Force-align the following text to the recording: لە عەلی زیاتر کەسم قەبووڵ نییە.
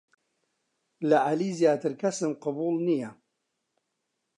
لە 1.09 1.17
عەلی 1.25 1.51
زیاتر 1.59 1.93
کەسم 2.01 2.31
قەبووڵ 2.43 2.75
نییە. 2.87 3.11